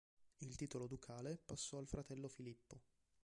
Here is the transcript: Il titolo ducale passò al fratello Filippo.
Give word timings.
Il 0.39 0.55
titolo 0.55 0.87
ducale 0.87 1.37
passò 1.45 1.77
al 1.77 1.85
fratello 1.85 2.27
Filippo. 2.27 2.81